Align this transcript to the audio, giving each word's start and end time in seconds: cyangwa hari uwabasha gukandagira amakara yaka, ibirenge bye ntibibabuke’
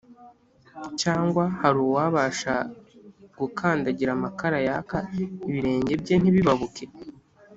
cyangwa 1.01 1.43
hari 1.59 1.79
uwabasha 1.87 2.55
gukandagira 3.39 4.11
amakara 4.17 4.57
yaka, 4.67 4.97
ibirenge 5.49 5.93
bye 6.01 6.15
ntibibabuke’ 6.19 6.85